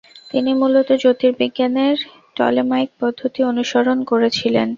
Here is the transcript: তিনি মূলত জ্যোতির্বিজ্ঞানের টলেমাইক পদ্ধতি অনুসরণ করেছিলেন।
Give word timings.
তিনি 0.31 0.51
মূলত 0.53 0.89
জ্যোতির্বিজ্ঞানের 1.01 1.97
টলেমাইক 2.35 2.89
পদ্ধতি 2.99 3.39
অনুসরণ 3.43 3.97
করেছিলেন। 4.03 4.67